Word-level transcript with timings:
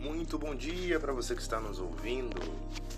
Muito 0.00 0.38
bom 0.38 0.54
dia 0.54 1.00
para 1.00 1.12
você 1.12 1.34
que 1.34 1.42
está 1.42 1.58
nos 1.58 1.80
ouvindo. 1.80 2.40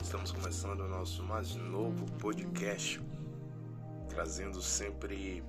Estamos 0.02 0.32
começando 0.32 0.80
o 0.80 0.88
nosso 0.88 1.22
mais 1.22 1.56
novo 1.56 2.04
podcast, 2.19 3.00
trazendo 4.11 4.61
sempre 4.61 5.42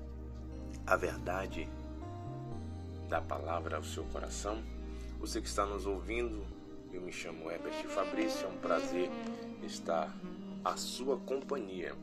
a 0.87 0.95
verdade 0.95 1.67
da 3.09 3.19
palavra 3.19 3.75
ao 3.75 3.83
seu 3.83 4.05
coração. 4.05 4.63
Você 5.19 5.41
que 5.41 5.47
está 5.49 5.65
nos 5.65 5.85
ouvindo, 5.85 6.41
eu 6.93 7.01
me 7.01 7.11
chamo 7.11 7.51
Herbert 7.51 7.85
Fabrício, 7.89 8.45
é 8.45 8.49
um 8.49 8.57
prazer 8.57 9.09
estar 9.61 10.15
à 10.63 10.77
sua 10.77 11.17
companhia. 11.17 11.93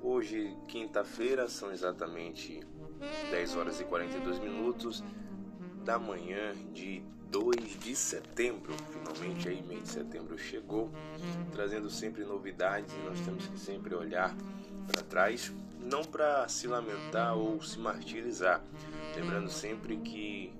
Hoje, 0.00 0.56
quinta-feira, 0.68 1.48
são 1.48 1.72
exatamente 1.72 2.64
10 3.32 3.56
horas 3.56 3.80
e 3.80 3.84
42 3.84 4.38
minutos 4.38 5.02
da 5.84 5.98
manhã 5.98 6.54
de 6.72 7.02
2 7.34 7.80
de 7.80 7.96
setembro. 7.96 8.72
Finalmente 8.92 9.48
aí 9.48 9.60
mês 9.60 9.82
de 9.82 9.88
setembro 9.88 10.38
chegou, 10.38 10.88
trazendo 11.50 11.90
sempre 11.90 12.22
novidades 12.24 12.94
e 12.94 13.08
nós 13.08 13.18
temos 13.22 13.48
que 13.48 13.58
sempre 13.58 13.92
olhar 13.92 14.32
para 14.86 15.02
trás, 15.02 15.52
não 15.80 16.04
para 16.04 16.46
se 16.46 16.68
lamentar 16.68 17.36
ou 17.36 17.60
se 17.60 17.76
martirizar, 17.80 18.62
lembrando 19.16 19.50
sempre 19.50 19.96
que 19.96 20.54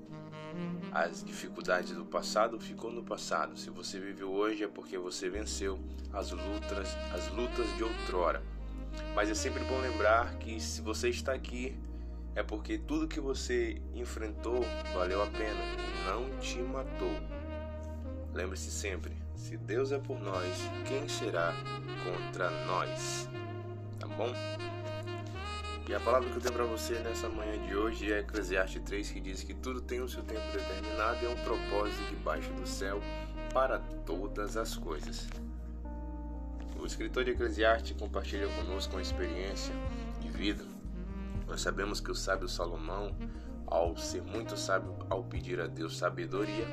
as 0.91 1.23
dificuldades 1.23 1.92
do 1.92 2.05
passado 2.05 2.59
ficou 2.59 2.91
no 2.91 3.05
passado. 3.05 3.56
Se 3.56 3.70
você 3.70 4.00
viveu 4.00 4.33
hoje 4.33 4.64
é 4.64 4.69
porque 4.69 4.98
você 4.98 5.30
venceu 5.30 5.78
as 6.12 6.33
lutas, 6.33 6.88
as 7.14 7.30
lutas 7.30 7.72
de 7.77 7.84
outrora. 7.84 8.42
Mas 9.14 9.30
é 9.30 9.34
sempre 9.34 9.62
bom 9.62 9.80
lembrar 9.80 10.34
que 10.38 10.61
se 10.61 10.83
você 10.83 11.09
está 11.09 11.34
aqui 11.34 11.77
é 12.34 12.42
porque 12.42 12.78
tudo 12.78 13.06
que 13.06 13.20
você 13.20 13.80
enfrentou 13.95 14.64
valeu 14.92 15.22
a 15.22 15.27
pena 15.27 15.94
não 16.04 16.30
te 16.38 16.58
matou. 16.58 17.14
Lembre-se 18.32 18.70
sempre: 18.70 19.12
se 19.34 19.56
Deus 19.56 19.92
é 19.92 19.98
por 19.98 20.20
nós, 20.20 20.70
quem 20.86 21.08
será 21.08 21.55
contra 22.05 22.50
nós? 22.66 23.28
Tá 23.98 24.06
bom? 24.06 24.33
E 25.88 25.94
a 25.94 26.00
palavra 26.00 26.28
que 26.30 26.36
eu 26.36 26.41
tenho 26.41 26.55
para 26.55 26.64
você 26.64 26.98
nessa 27.00 27.28
manhã 27.28 27.58
de 27.66 27.77
hoje 27.77 28.11
é 28.11 28.20
Eclesiastes 28.20 28.83
3, 28.83 29.11
que 29.11 29.20
diz 29.20 29.42
que 29.42 29.52
tudo 29.52 29.83
tem 29.83 30.00
o 30.00 30.08
seu 30.08 30.22
tempo 30.22 30.41
determinado 30.50 31.22
e 31.22 31.27
é 31.27 31.28
um 31.28 31.36
propósito 31.44 32.02
debaixo 32.08 32.50
do 32.55 32.66
céu 32.66 33.00
para 33.52 33.78
todas 34.06 34.56
as 34.56 34.77
coisas. 34.77 35.28
O 36.80 36.86
escritor 36.86 37.24
de 37.24 37.33
Eclesiastes 37.33 37.96
compartilha 37.98 38.48
conosco 38.48 38.94
uma 38.94 39.02
experiência 39.02 39.74
de 40.20 40.28
vida 40.30 40.73
nós 41.55 41.60
sabemos 41.60 42.00
que 42.00 42.10
o 42.10 42.16
sábio 42.16 42.48
Salomão, 42.48 43.16
ao 43.69 43.97
ser 43.97 44.22
muito 44.22 44.56
sábio 44.56 44.92
ao 45.08 45.22
pedir 45.22 45.61
a 45.61 45.69
Deus 45.69 45.96
sabedoria, 45.96 46.66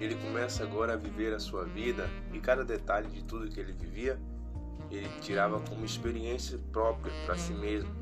ele 0.00 0.14
começa 0.14 0.62
agora 0.62 0.94
a 0.94 0.96
viver 0.96 1.34
a 1.34 1.38
sua 1.38 1.66
vida 1.66 2.08
e 2.32 2.40
cada 2.40 2.64
detalhe 2.64 3.06
de 3.10 3.22
tudo 3.22 3.50
que 3.50 3.60
ele 3.60 3.74
vivia, 3.74 4.18
ele 4.90 5.10
tirava 5.20 5.60
como 5.60 5.84
experiência 5.84 6.58
própria 6.72 7.12
para 7.26 7.36
si 7.36 7.52
mesmo. 7.52 7.94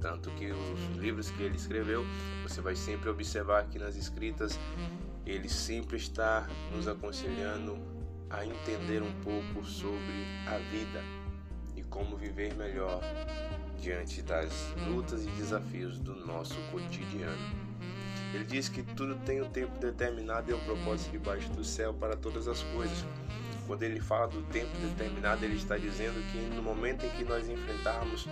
Tanto 0.00 0.28
que 0.32 0.50
os 0.50 0.96
livros 0.96 1.30
que 1.30 1.40
ele 1.40 1.54
escreveu, 1.54 2.04
você 2.42 2.60
vai 2.60 2.74
sempre 2.74 3.08
observar 3.08 3.68
que 3.68 3.78
nas 3.78 3.94
escritas 3.94 4.58
ele 5.24 5.48
sempre 5.48 5.98
está 5.98 6.48
nos 6.74 6.88
aconselhando 6.88 7.78
a 8.28 8.44
entender 8.44 9.04
um 9.04 9.12
pouco 9.20 9.64
sobre 9.64 10.26
a 10.48 10.58
vida 10.72 11.00
e 11.76 11.82
como 11.84 12.16
viver 12.16 12.56
melhor 12.56 13.00
diante 13.80 14.22
das 14.22 14.52
lutas 14.88 15.24
e 15.24 15.30
desafios 15.30 15.98
do 15.98 16.14
nosso 16.26 16.54
cotidiano. 16.70 17.70
Ele 18.32 18.44
diz 18.44 18.68
que 18.68 18.82
tudo 18.82 19.16
tem 19.24 19.42
um 19.42 19.50
tempo 19.50 19.76
determinado 19.78 20.50
e 20.50 20.54
um 20.54 20.60
propósito 20.60 21.10
debaixo 21.10 21.50
do 21.50 21.64
céu 21.64 21.92
para 21.92 22.16
todas 22.16 22.46
as 22.46 22.62
coisas. 22.62 23.04
Quando 23.66 23.82
ele 23.82 24.00
fala 24.00 24.28
do 24.28 24.42
tempo 24.42 24.70
determinado, 24.78 25.44
ele 25.44 25.56
está 25.56 25.76
dizendo 25.76 26.20
que 26.30 26.38
no 26.54 26.62
momento 26.62 27.04
em 27.04 27.10
que 27.10 27.24
nós 27.24 27.48
enfrentarmos 27.48 28.28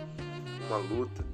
uma 0.67 0.77
luta, 0.77 1.25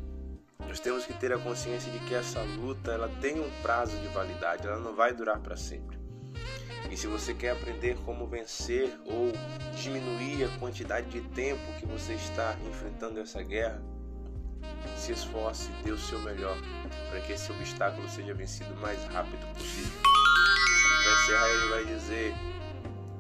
nós 0.67 0.81
temos 0.81 1.05
que 1.05 1.13
ter 1.13 1.33
a 1.33 1.39
consciência 1.39 1.91
de 1.93 1.99
que 2.01 2.15
essa 2.15 2.41
luta 2.41 2.93
ela 2.93 3.09
tem 3.21 3.39
um 3.39 3.51
prazo 3.63 3.97
de 3.99 4.09
validade, 4.09 4.67
ela 4.67 4.79
não 4.79 4.95
vai 4.95 5.13
durar 5.13 5.39
para 5.41 5.57
sempre. 5.57 5.99
E 6.91 6.97
se 6.97 7.07
você 7.07 7.35
quer 7.35 7.51
aprender 7.51 7.97
como 8.05 8.27
vencer 8.27 8.91
ou 9.05 9.33
diminuir 9.77 10.45
a 10.45 10.59
quantidade 10.59 11.09
de 11.09 11.21
tempo 11.31 11.61
que 11.79 11.87
você 11.87 12.15
está 12.15 12.57
enfrentando 12.69 13.21
essa 13.21 13.43
guerra, 13.43 13.83
se 14.97 15.13
esforce, 15.13 15.71
dê 15.83 15.91
o 15.91 15.99
seu 15.99 16.19
melhor 16.21 16.57
para 17.11 17.21
que 17.21 17.33
esse 17.33 17.51
obstáculo 17.53 18.09
seja 18.09 18.35
vencido 18.35 18.73
o 18.75 18.77
mais 18.81 19.03
rápido 19.07 19.47
possível. 19.55 20.01
Para 20.03 21.13
encerrar, 21.13 21.49
ele 21.49 21.69
vai 21.69 21.85
dizer 21.85 22.35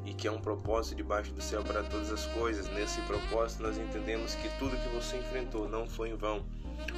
e 0.04 0.12
que 0.12 0.28
é 0.28 0.30
um 0.30 0.40
propósito 0.40 0.96
debaixo 0.96 1.32
do 1.32 1.42
céu 1.42 1.62
para 1.62 1.82
todas 1.82 2.10
as 2.12 2.26
coisas. 2.26 2.68
Nesse 2.68 3.00
propósito, 3.02 3.62
nós 3.62 3.78
entendemos 3.78 4.34
que 4.34 4.48
tudo 4.58 4.76
que 4.76 4.88
você 4.90 5.16
enfrentou 5.16 5.68
não 5.68 5.86
foi 5.86 6.10
em 6.10 6.16
vão. 6.16 6.44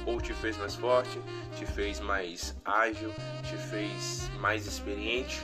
Ou 0.05 0.19
te 0.19 0.33
fez 0.33 0.57
mais 0.57 0.75
forte, 0.75 1.19
te 1.55 1.65
fez 1.65 1.99
mais 1.99 2.55
ágil, 2.65 3.13
te 3.43 3.55
fez 3.55 4.29
mais 4.39 4.65
experiente, 4.65 5.41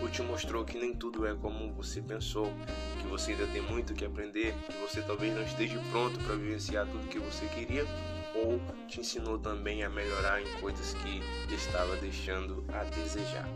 ou 0.00 0.08
te 0.08 0.22
mostrou 0.22 0.64
que 0.64 0.78
nem 0.78 0.94
tudo 0.94 1.26
é 1.26 1.34
como 1.34 1.72
você 1.72 2.00
pensou, 2.00 2.52
que 3.00 3.06
você 3.06 3.32
ainda 3.32 3.46
tem 3.46 3.62
muito 3.62 3.94
que 3.94 4.04
aprender, 4.04 4.54
que 4.66 4.76
você 4.78 5.02
talvez 5.02 5.34
não 5.34 5.42
esteja 5.42 5.80
pronto 5.90 6.18
para 6.20 6.36
vivenciar 6.36 6.86
tudo 6.86 7.08
que 7.08 7.18
você 7.18 7.46
queria 7.46 7.84
ou 8.34 8.60
te 8.86 9.00
ensinou 9.00 9.38
também 9.38 9.82
a 9.82 9.90
melhorar 9.90 10.40
em 10.40 10.60
coisas 10.60 10.94
que 10.94 11.22
estava 11.52 11.96
deixando 11.96 12.64
a 12.72 12.84
desejar. 12.84 13.48